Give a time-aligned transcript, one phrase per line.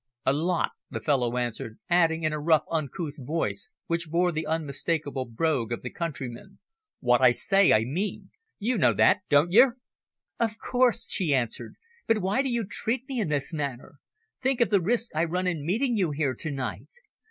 [0.25, 5.25] "A lot," the fellow answered, adding in a rough, uncouth voice which bore the unmistakable
[5.25, 6.57] brogue of the countryman,
[7.01, 8.31] "What I say I mean.
[8.57, 9.77] You know that, don't yer?"
[10.39, 11.75] "Of course," she answered.
[12.07, 13.99] "But why do you treat me in this manner?
[14.41, 16.89] Think of the risks I run in meeting you here to night.